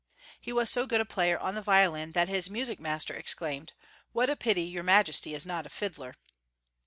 He 0.39 0.51
was 0.51 0.67
so 0.71 0.87
good 0.87 0.99
a 0.99 1.05
player 1.05 1.37
on 1.37 1.53
the 1.53 1.61
violin 1.61 2.11
tliat 2.13 2.27
hia 2.27 2.49
music 2.51 2.79
master 2.79 3.13
exclaimed— 3.13 3.73
"Wliat 4.15 4.29
a 4.29 4.35
pity 4.35 4.63
your 4.63 4.81
majesty 4.81 5.35
is 5.35 5.45
not 5.45 5.67
a 5.67 5.69
fiddler!" 5.69 6.15